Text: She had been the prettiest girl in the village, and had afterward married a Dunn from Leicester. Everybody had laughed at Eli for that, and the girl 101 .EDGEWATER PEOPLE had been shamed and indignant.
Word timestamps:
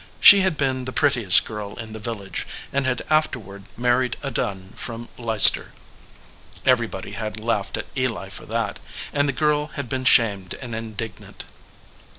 She 0.19 0.39
had 0.41 0.57
been 0.57 0.85
the 0.85 0.91
prettiest 0.91 1.45
girl 1.45 1.75
in 1.77 1.93
the 1.93 1.99
village, 1.99 2.47
and 2.73 2.87
had 2.87 3.03
afterward 3.11 3.65
married 3.77 4.17
a 4.23 4.31
Dunn 4.31 4.73
from 4.75 5.09
Leicester. 5.15 5.73
Everybody 6.65 7.11
had 7.11 7.39
laughed 7.39 7.77
at 7.77 7.85
Eli 7.95 8.29
for 8.29 8.47
that, 8.47 8.79
and 9.13 9.29
the 9.29 9.31
girl 9.31 9.67
101 9.67 9.67
.EDGEWATER 9.67 9.75
PEOPLE 9.75 9.75
had 9.75 9.89
been 9.89 10.05
shamed 10.05 10.53
and 10.59 10.73
indignant. 10.75 11.43